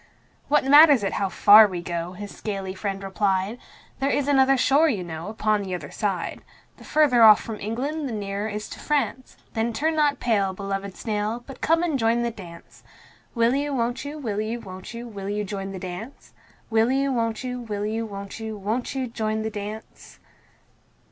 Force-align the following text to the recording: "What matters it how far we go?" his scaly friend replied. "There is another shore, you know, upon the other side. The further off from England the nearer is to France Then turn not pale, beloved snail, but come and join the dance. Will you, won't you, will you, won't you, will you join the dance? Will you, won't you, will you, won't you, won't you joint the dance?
"What 0.47 0.63
matters 0.65 1.03
it 1.03 1.13
how 1.13 1.29
far 1.29 1.67
we 1.67 1.79
go?" 1.79 2.13
his 2.13 2.35
scaly 2.35 2.73
friend 2.73 3.03
replied. 3.03 3.59
"There 3.99 4.09
is 4.09 4.27
another 4.27 4.57
shore, 4.57 4.89
you 4.89 5.03
know, 5.03 5.27
upon 5.27 5.61
the 5.61 5.75
other 5.75 5.91
side. 5.91 6.41
The 6.77 6.83
further 6.83 7.21
off 7.21 7.39
from 7.39 7.59
England 7.59 8.09
the 8.09 8.11
nearer 8.11 8.49
is 8.49 8.67
to 8.69 8.79
France 8.79 9.37
Then 9.53 9.73
turn 9.73 9.95
not 9.95 10.19
pale, 10.19 10.53
beloved 10.53 10.97
snail, 10.97 11.43
but 11.45 11.61
come 11.61 11.83
and 11.83 11.99
join 11.99 12.23
the 12.23 12.31
dance. 12.31 12.81
Will 13.35 13.53
you, 13.53 13.75
won't 13.75 14.03
you, 14.03 14.17
will 14.17 14.41
you, 14.41 14.59
won't 14.59 14.91
you, 14.95 15.07
will 15.07 15.29
you 15.29 15.43
join 15.43 15.71
the 15.71 15.77
dance? 15.77 16.33
Will 16.71 16.91
you, 16.91 17.13
won't 17.13 17.43
you, 17.43 17.59
will 17.61 17.85
you, 17.85 18.03
won't 18.07 18.39
you, 18.39 18.57
won't 18.57 18.95
you 18.95 19.05
joint 19.05 19.43
the 19.43 19.51
dance? 19.51 20.17